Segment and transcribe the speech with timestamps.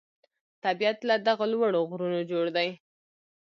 [0.63, 2.69] طبیعت له دغو لوړو غرونو جوړ دی.